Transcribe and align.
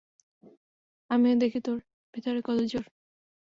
আমিও 1.09 1.35
দেখি 1.35 1.59
তোর 1.65 1.77
ভিতরে 2.13 2.39
কত 2.43 2.59
জোর। 2.71 2.85